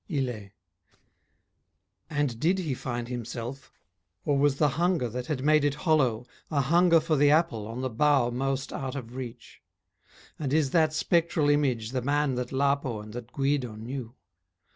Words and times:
ILLE 0.09 0.49
And 2.09 2.39
did 2.39 2.57
he 2.57 2.73
find 2.73 3.07
himself, 3.07 3.71
Or 4.25 4.35
was 4.35 4.57
the 4.57 4.69
hunger 4.69 5.07
that 5.07 5.27
had 5.27 5.43
made 5.45 5.63
it 5.63 5.75
hollow 5.75 6.25
A 6.49 6.59
hunger 6.59 6.99
for 6.99 7.15
the 7.15 7.29
apple 7.29 7.67
on 7.67 7.81
the 7.81 7.89
bough 7.91 8.31
Most 8.31 8.73
out 8.73 8.95
of 8.95 9.13
reach? 9.15 9.61
and 10.39 10.53
is 10.53 10.71
that 10.71 10.91
spectral 10.93 11.49
image 11.51 11.91
The 11.91 12.01
man 12.01 12.33
that 12.33 12.51
Lapo 12.51 12.99
and 12.99 13.13
that 13.13 13.31
Guido 13.31 13.75
knew? 13.75 14.15